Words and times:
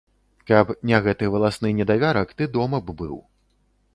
Каб 0.51 0.71
не 0.91 1.01
гэты 1.07 1.27
валасны 1.35 1.71
недавярак, 1.79 2.33
ты 2.39 2.47
дома 2.57 2.83
б 2.87 2.97
быў. 3.03 3.15